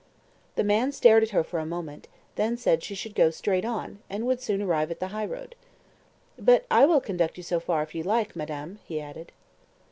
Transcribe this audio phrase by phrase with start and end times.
[0.55, 3.99] The man stared at her for a moment, then said she should go straight on,
[4.09, 5.53] and would soon arrive at the highroad.
[6.39, 9.31] "But I will conduct you so far if you like, madame," he added.